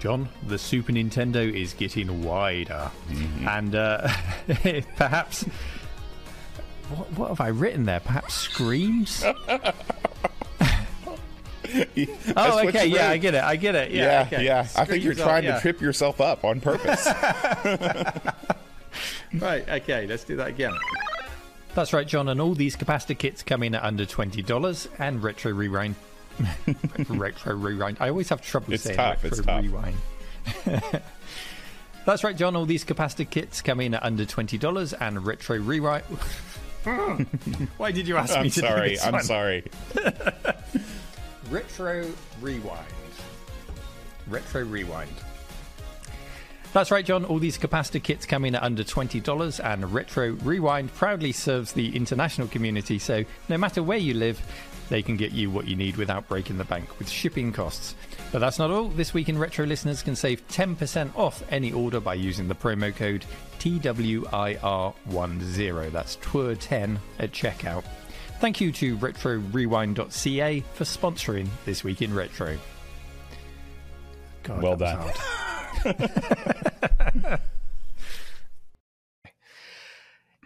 [0.04, 2.92] John, the Super Nintendo is getting wider,
[3.48, 4.10] and uh,
[4.98, 5.44] perhaps
[6.90, 8.02] what, what have I written there?
[8.02, 9.24] Perhaps screams.
[9.48, 9.72] oh,
[12.36, 13.12] what okay, yeah.
[13.12, 13.44] I get it.
[13.46, 13.92] I get it.
[13.92, 14.44] Yeah, Yeah, okay.
[14.44, 14.68] yeah.
[14.76, 15.56] I think you're Screams, trying yeah.
[15.56, 17.08] to trip yourself up on purpose.
[19.40, 20.74] Right, okay, let's do that again.
[21.76, 25.54] That's right, John, and all these capacitor kits come in at under $20 and retro
[25.54, 25.96] rewind.
[27.10, 27.98] retro rewind.
[28.00, 29.62] I always have trouble It's saying tough, retro it's tough.
[29.64, 29.96] rewind.
[32.06, 36.04] That's right, John, all these capacitor kits come in at under $20 and retro rewind.
[37.78, 38.90] Why did you ask me I'm to do sorry.
[38.90, 39.24] this I'm one?
[39.24, 39.64] sorry.
[41.50, 42.08] Retro
[42.42, 42.86] Rewind.
[44.28, 45.10] Retro Rewind.
[46.74, 47.24] That's right, John.
[47.26, 51.96] All these capacitor kits come in at under $20, and Retro Rewind proudly serves the
[51.96, 54.42] international community, so no matter where you live,
[54.90, 57.96] they can get you what you need without breaking the bank with shipping costs.
[58.32, 58.90] But that's not all.
[58.90, 62.96] This week in Retro listeners can save 10% off any order by using the promo
[62.96, 63.26] code
[63.60, 65.92] TWIR10.
[65.92, 67.84] That's TWIR10 at checkout.
[68.40, 72.58] Thank you to RetroRewind.ca for sponsoring This Week in Retro.
[74.44, 75.00] God, Well done.
[75.08, 77.40] was hard.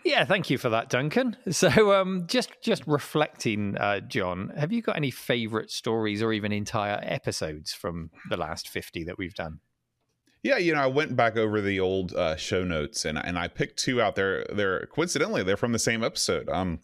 [0.07, 1.35] Yeah, thank you for that, Duncan.
[1.51, 6.51] So, um, just just reflecting, uh, John, have you got any favourite stories or even
[6.51, 9.59] entire episodes from the last fifty that we've done?
[10.43, 13.49] Yeah, you know, I went back over the old uh, show notes and and I
[13.49, 14.45] picked two out there.
[14.49, 16.47] They're coincidentally they're from the same episode.
[16.49, 16.79] Um,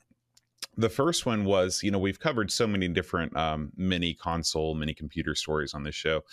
[0.76, 4.94] the first one was, you know, we've covered so many different um, mini console, mini
[4.94, 6.24] computer stories on this show,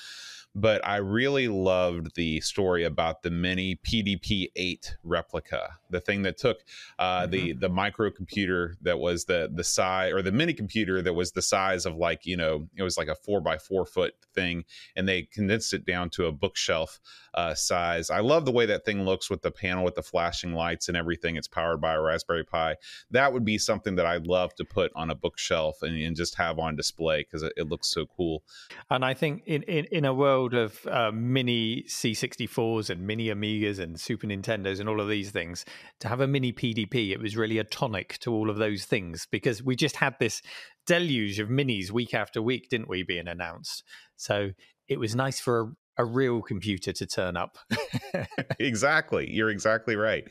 [0.55, 6.39] but I really loved the story about the mini PDP eight replica, the thing that
[6.39, 6.65] took
[6.99, 11.33] uh, the the microcomputer that was the the size or the mini computer that was
[11.33, 14.65] the size of like you know it was like a four by four foot thing,
[14.97, 17.01] and they condensed it down to a bookshelf
[17.35, 18.11] uh, size.
[18.11, 20.97] I love the way that thing looks with the panel with the flashing lights and
[20.97, 21.37] everything.
[21.37, 22.77] It's powered by a Raspberry Pi.
[23.11, 26.35] That would be something that I'd love to put on a bookshelf and, and just
[26.37, 28.43] have on display because it, it looks so cool.
[28.91, 33.79] And I think in, in, in a world of uh, mini C64s and mini Amigas
[33.79, 35.65] and Super Nintendos and all of these things,
[36.01, 39.27] to have a mini PDP, it was really a tonic to all of those things
[39.31, 40.43] because we just had this
[40.87, 43.85] deluge of minis week after week, didn't we, being announced?
[44.17, 44.51] So
[44.89, 47.59] it was nice for a, real computer to turn up.
[48.59, 49.31] exactly.
[49.31, 50.25] You're exactly right.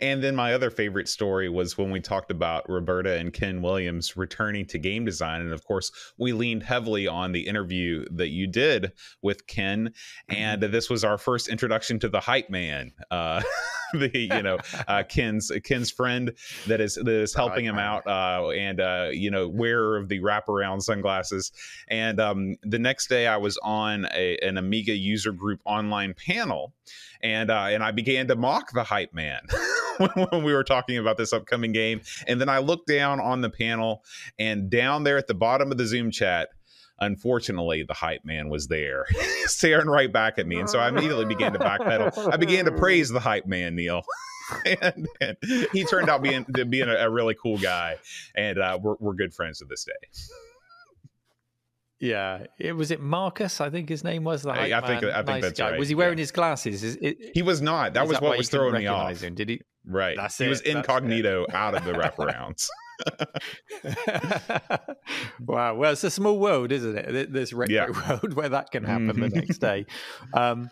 [0.00, 4.16] And then my other favorite story was when we talked about Roberta and Ken Williams
[4.16, 5.40] returning to game design.
[5.42, 9.92] And of course, we leaned heavily on the interview that you did with Ken.
[10.28, 12.92] And this was our first introduction to the hype man.
[13.10, 13.42] Uh,
[13.92, 16.32] the you know uh, Ken's Ken's friend
[16.66, 20.20] that is that is helping him out uh, and uh, you know wearer of the
[20.20, 21.52] wraparound sunglasses.
[21.88, 26.72] And um, the next day, I was on a, an Amiga user group online panel,
[27.22, 29.40] and uh, and I began to mock the hype man.
[30.30, 33.50] when we were talking about this upcoming game, and then I looked down on the
[33.50, 34.04] panel,
[34.38, 36.50] and down there at the bottom of the Zoom chat,
[36.98, 39.06] unfortunately, the hype man was there,
[39.44, 42.32] staring right back at me, and so I immediately began to backpedal.
[42.32, 44.02] I began to praise the hype man, Neil.
[44.64, 45.36] and, and
[45.72, 47.96] he turned out being to being a, a really cool guy,
[48.36, 50.08] and uh, we're we're good friends to this day.
[51.98, 53.60] yeah, it was it Marcus.
[53.60, 54.42] I think his name was.
[54.42, 55.10] The I- hype I think- man?
[55.10, 55.70] I think Nice that's guy.
[55.70, 56.22] right, Was he wearing yeah.
[56.22, 56.84] his glasses?
[56.84, 57.94] Is it, He was not.
[57.94, 59.20] That was why what was throwing me off.
[59.20, 59.34] Him?
[59.34, 59.62] Did he?
[59.84, 60.16] Right.
[60.16, 60.78] That's he was it, that's it.
[60.78, 62.68] incognito out of the wraparounds.
[65.40, 65.74] wow.
[65.74, 67.10] Well, it's a small world, isn't it?
[67.10, 68.08] Th- This retro Yeah.
[68.22, 69.34] world where that can happen the Mhm.
[69.34, 69.86] next day.
[70.32, 70.70] Um,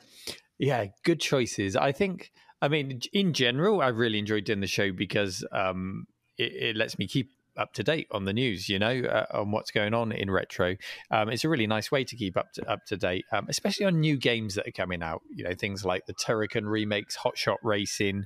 [0.58, 1.76] yeah, good choices.
[1.76, 2.30] I think.
[2.62, 6.06] I mean, in general, I really enjoyed doing the show because um,
[6.38, 9.50] it, it lets me keep up to date on the news, you know, uh, on
[9.50, 10.76] what's going on in retro.
[11.10, 13.84] Um, it's a really nice way to keep up to, up to date, um, especially
[13.84, 15.20] on new games that are coming out.
[15.34, 18.24] You know, things like the Turrican remakes, Hot Shot Racing.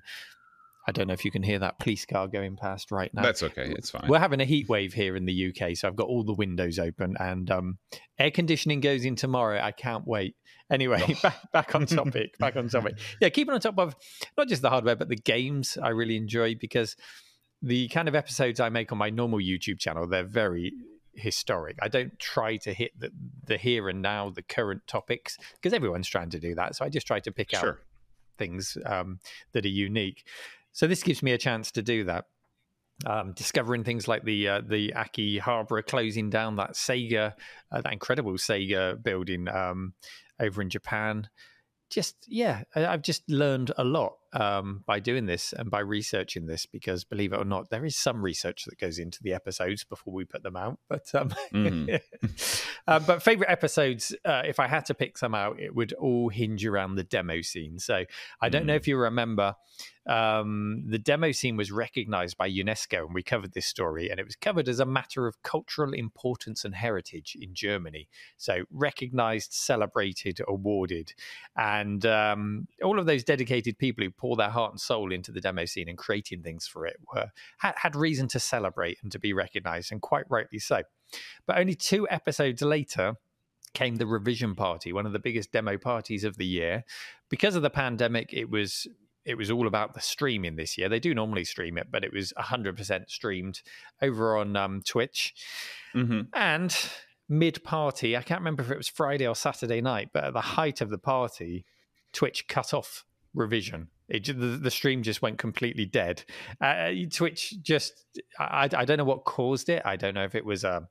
[0.89, 3.21] I don't know if you can hear that police car going past right now.
[3.21, 3.75] That's okay.
[3.77, 4.07] It's fine.
[4.09, 6.79] We're having a heat wave here in the UK, so I've got all the windows
[6.79, 7.79] open and um,
[8.19, 9.61] air conditioning goes in tomorrow.
[9.61, 10.35] I can't wait.
[10.73, 11.15] Anyway, Oh.
[11.23, 12.39] back, back on topic.
[12.39, 12.95] Back on topic.
[13.21, 13.97] Yeah, keeping on top of
[14.39, 16.97] not just the hardware, but the games I really enjoy because
[17.61, 20.73] the kind of episodes I make on my normal YouTube channel, they're very
[21.13, 21.77] historic.
[21.83, 23.11] I don't try to hit the,
[23.45, 26.77] the here and now, the current topics, because everyone's trying to do that.
[26.77, 27.77] So I just try to pick out
[28.39, 29.19] things um,
[29.53, 30.25] that are unique.
[30.79, 32.27] So this gives me a chance to do that.
[33.05, 37.33] Um, discovering things like the uh, the Akihabara closing down that Sega,
[37.73, 39.95] uh, that incredible Sega building um,
[40.39, 41.29] over in Japan.
[41.91, 46.47] Just yeah, I, I've just learned a lot um, by doing this and by researching
[46.47, 49.85] this because believe it or not, there is some research that goes into the episodes
[49.85, 50.79] before we put them out.
[50.89, 52.01] But um, Mhm.
[52.87, 56.29] uh, but favorite episodes, uh, if I had to pick some out, it would all
[56.29, 57.79] hinge around the demo scene.
[57.79, 58.05] So
[58.41, 59.55] I don't know if you remember,
[60.09, 64.25] um, the demo scene was recognized by UNESCO, and we covered this story, and it
[64.25, 68.09] was covered as a matter of cultural importance and heritage in Germany.
[68.39, 71.13] So recognized, celebrated, awarded,
[71.57, 75.41] and um, all of those dedicated people who pour their heart and soul into the
[75.41, 79.19] demo scene and creating things for it were had, had reason to celebrate and to
[79.19, 80.83] be recognized, and quite rightly so.
[81.47, 83.15] But only two episodes later
[83.75, 86.85] came the revision party, one of the biggest demo parties of the year.
[87.29, 88.87] Because of the pandemic, it was
[89.25, 90.89] it was all about the streaming this year.
[90.89, 93.61] They do normally stream it, but it was 100% streamed
[94.01, 95.35] over on um, Twitch.
[95.95, 96.29] Mhm.
[96.33, 96.75] And
[97.29, 100.41] mid party, I can't remember if it was Friday or Saturday night, but at the
[100.41, 101.67] height of the party,
[102.13, 103.05] Twitch cut off
[103.35, 103.89] revision.
[104.09, 106.25] It, the, the stream just went completely dead.
[106.61, 108.05] Uh, Twitch just,
[108.39, 109.83] I, I don't know what caused it.
[109.85, 110.89] I don't know if it was a,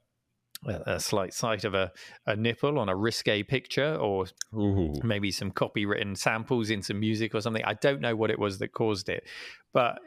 [0.67, 1.91] a slight sight of a,
[2.25, 4.93] a nipple on a risque picture or Ooh.
[5.03, 7.63] maybe some copywritten samples in some music or something.
[7.63, 9.23] I don't know what it was that caused it,
[9.73, 9.99] but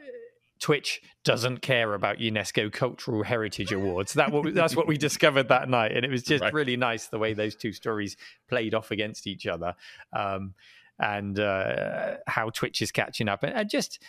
[0.59, 4.13] Twitch doesn't care about UNESCO Cultural Heritage Awards.
[4.13, 6.53] That what, that's what we discovered that night, and it was just Right.
[6.53, 8.15] really nice the way those two stories
[8.47, 9.73] played off against each other,
[10.13, 10.53] um,
[10.99, 13.99] and uh, how Twitch is catching up, and, and just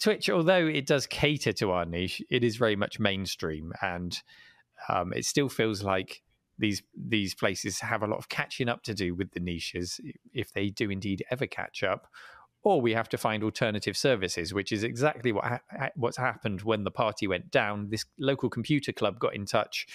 [0.00, 4.22] Twitch, although it does cater to our niche, it is very much mainstream, and
[4.88, 6.22] um, it still feels like
[6.58, 10.00] these these places have a lot of catching up to do with the niches
[10.32, 12.06] if they do indeed ever catch up.
[12.64, 16.62] Or we have to find alternative services which is exactly what ha- ha- what's happened
[16.62, 17.88] when the party went down.
[17.90, 19.86] This local computer club got in touch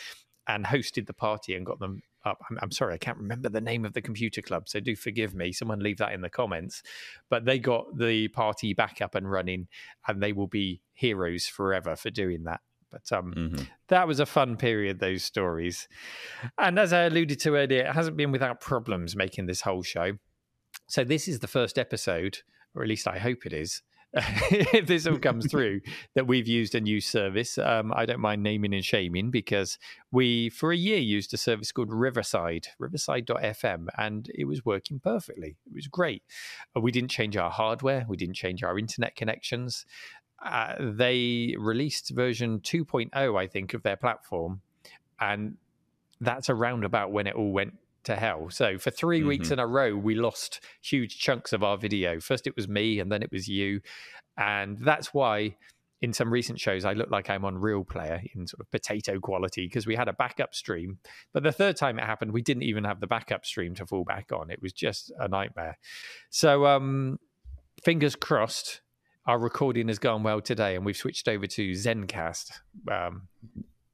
[0.47, 3.61] and hosted the party and got them up I'm, I'm sorry i can't remember the
[3.61, 6.83] name of the computer club so do forgive me someone leave that in the comments
[7.29, 9.67] but they got the party back up and running
[10.07, 12.61] and they will be heroes forever for doing that
[12.91, 13.67] but um Mhm.
[13.89, 15.87] that was a fun period, those stories.
[16.57, 20.13] And as I alluded to earlier, it hasn't been without problems making this whole show.
[20.87, 22.39] So this is the first episode,
[22.73, 23.81] or at least I hope it is.
[24.51, 25.81] if this all comes through,
[26.15, 27.57] that we've used a new service.
[27.57, 29.77] Um, I don't mind naming and shaming because
[30.11, 35.57] we, for a year, used a service called Riverside, riverside.fm, and it was working perfectly.
[35.65, 36.23] It was great.
[36.75, 39.85] Uh, We didn't change our hardware, we didn't change our internet connections
[40.43, 44.61] uh, they released version 2.0, I think, of their platform,
[45.19, 45.57] and
[46.21, 47.73] that's around about when it all went
[48.07, 48.49] to hell.
[48.49, 49.53] So for 3 weeks Mhm.
[49.53, 52.19] in a row, we lost huge chunks of our video.
[52.19, 53.81] First it was me, and then it was you,
[54.35, 55.55] and that's why.
[55.99, 59.19] In some recent shows, I look like I'm on Real Player in sort of potato
[59.19, 60.99] quality because we had a backup stream.
[61.33, 64.03] But the third time it happened, we didn't even have the backup stream to fall
[64.03, 64.51] back on.
[64.51, 65.79] It was just a nightmare.
[66.29, 67.17] So, um,
[67.83, 68.81] fingers crossed,
[69.25, 72.51] our recording has gone well today, and we've switched over to Zencast,
[72.91, 73.27] um,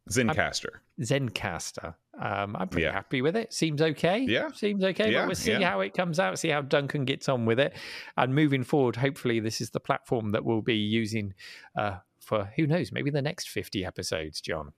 [0.09, 0.81] Zencastr.
[0.99, 1.95] Zencastr.
[2.19, 2.93] Um, I'm pretty Yeah.
[2.93, 3.51] happy with it.
[3.53, 4.19] Seems okay.
[4.19, 4.51] Yeah.
[4.51, 5.11] seems okay.
[5.11, 5.69] Yeah, but we'll see yeah.
[5.69, 6.37] how it comes out.
[6.37, 7.73] See how Duncan gets on with it,
[8.17, 11.33] and moving forward, hopefully, this is the platform that we'll be using
[11.77, 14.41] uh, for who knows, maybe the next 50 episodes.
[14.41, 14.73] John.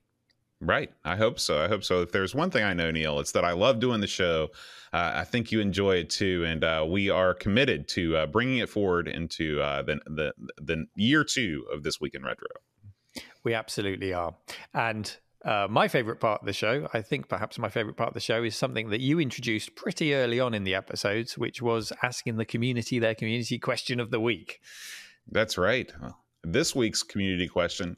[0.62, 0.90] Right.
[1.04, 1.62] I hope so.
[1.62, 2.02] I hope so.
[2.02, 4.48] If there's one thing I know, Neil, it's that I love doing the show.
[4.94, 8.60] Uh, I think you enjoy it too, and uh, we are committed to uh, bringing
[8.60, 12.48] it forward into uh, the, the the year two of this week in retro.
[13.44, 14.34] We absolutely are.
[14.74, 15.16] And
[15.46, 18.20] uh, my favorite part of the show, I think perhaps my favorite part of the
[18.20, 22.38] show, is something that you introduced pretty early on in the episodes, which was asking
[22.38, 24.60] the community their community question of the week.
[25.32, 25.92] That's right.
[26.44, 27.98] This week's community question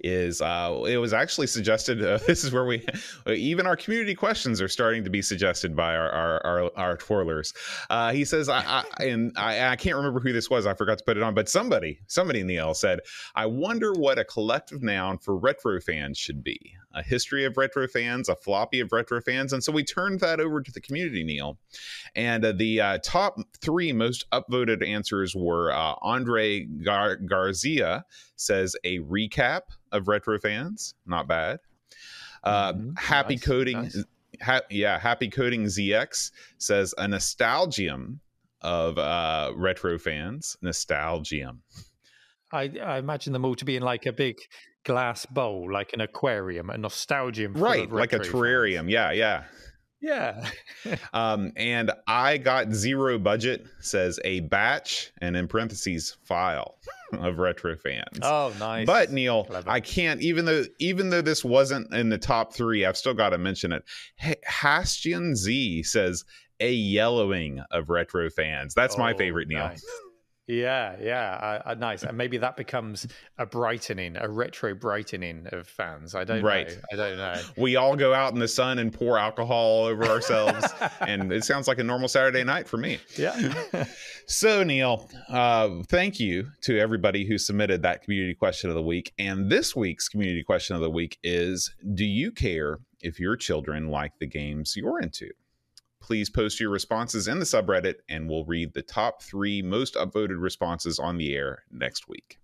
[0.00, 2.04] is uh, it was actually suggested.
[2.04, 2.84] Uh, this is where we
[3.26, 7.54] even our community questions are starting to be suggested by our our our, our twirlers.
[7.90, 10.66] Uh, he says, I, I and I, I can't remember who this was.
[10.66, 13.00] I forgot to put it on, but somebody somebody Neil said,
[13.34, 16.74] I wonder what a collective noun for retro fans should be.
[16.96, 20.38] A history of retro fans, a floppy of retro fans, and so we turned that
[20.38, 21.58] over to the community, Neil.
[22.14, 28.04] And uh, the uh, top three most upvoted answers were uh, Andre Gar- Garcia
[28.36, 29.62] says a recap
[29.94, 30.94] of retro fans.
[31.06, 31.60] Not bad.
[32.42, 32.90] Uh, mm-hmm.
[32.96, 33.44] Happy nice.
[33.44, 33.82] coding.
[33.82, 34.04] Nice.
[34.42, 38.20] Ha- yeah, happy coding ZX says a nostalgium
[38.60, 40.56] of uh, retro fans.
[40.60, 41.62] Nostalgium.
[42.52, 44.38] I, I, imagine them all to be in like a big
[44.84, 47.54] glass bowl, like an aquarium, a nostalgium.
[47.54, 48.80] Right, like a terrarium.
[48.80, 48.90] Fans.
[48.90, 49.44] Yeah, yeah.
[50.00, 50.46] Yeah.
[51.14, 56.76] um, and I got zero budget says a batch and in parentheses file
[57.18, 58.20] of retro fans.
[58.22, 58.86] Oh, nice.
[58.86, 59.70] But Neil, Clever.
[59.70, 63.30] I can't even though even though this wasn't in the top three, I've still got
[63.30, 63.84] to mention it.
[64.16, 66.24] Hey, Hastian Z says
[66.60, 68.74] a yellowing of retro fans.
[68.74, 69.58] That's oh, my favorite, Neil.
[69.58, 69.84] Nice.
[70.46, 72.02] Yeah, yeah, uh, uh, nice.
[72.02, 73.06] And maybe that becomes
[73.38, 76.14] a brightening, a retro brightening of fans.
[76.14, 76.68] I don't right.
[76.68, 76.76] know.
[76.92, 77.40] I don't know.
[77.56, 80.66] We all go out in the sun and pour alcohol over ourselves,
[81.00, 82.98] and it sounds like a normal Saturday night for me.
[83.16, 83.86] Yeah.
[84.26, 89.14] so, Neil, uh, thank you to everybody who submitted that community question of the week.
[89.18, 93.88] And this week's community question of the week is: Do you care if your children
[93.88, 95.30] like the games you're into?
[96.04, 100.38] Please post your responses in the subreddit, and we'll read the top three most upvoted
[100.38, 102.38] responses on the air next week.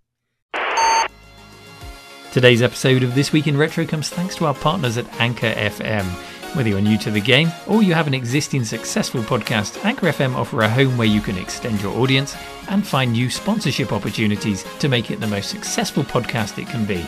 [2.31, 6.05] Today's episode of This Week in Retro comes thanks to our partners at Anchor FM.
[6.55, 10.33] Whether you're new to the game or you have an existing successful podcast, Anchor FM
[10.33, 12.35] offer a home where you can extend your audience
[12.67, 17.05] and find new sponsorship opportunities to make it the most successful podcast it can be.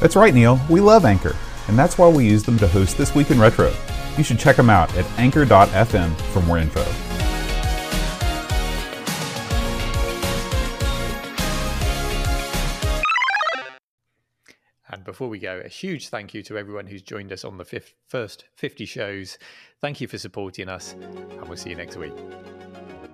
[0.00, 0.58] That's right, Neil.
[0.70, 1.36] We love Anchor,
[1.68, 3.74] and that's why we use them to host This Week in Retro.
[4.16, 6.84] You should check them out at anchor.fm for more info.
[14.88, 17.64] And before we go, a huge thank you to everyone who's joined us on the
[17.64, 19.38] fifth, first 50 shows.
[19.80, 22.12] Thank you for supporting us, and we'll see you next week.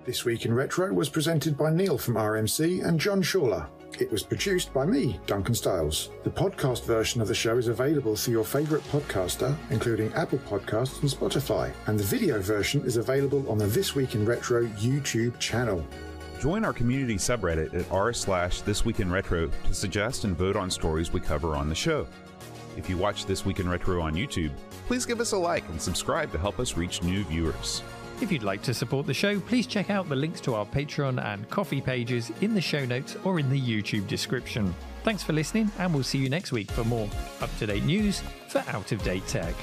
[0.03, 3.69] This Week in Retro was presented by Neil from RMC and John Schaller.
[3.97, 6.09] It was produced by me, Duncan Styles.
[6.23, 11.01] The podcast version of the show is available through your favourite podcaster, including Apple Podcasts
[11.01, 15.37] and Spotify, and the video version is available on the This Week in Retro YouTube
[15.39, 15.85] channel.
[16.39, 20.55] Join our community subreddit at r slash This Week in Retro to suggest and vote
[20.55, 22.07] on stories we cover on the show.
[22.77, 24.51] If you watch This Week in Retro on YouTube,
[24.87, 27.83] please give us a like and subscribe to help us reach new viewers.
[28.21, 31.23] If you'd like to support the show, please check out the links to our Patreon
[31.23, 34.75] and Ko-fi pages in the show notes or in the YouTube description.
[35.03, 37.07] Thanks for listening, and we'll see you next week for more
[37.39, 39.55] up to date news for out of date tech.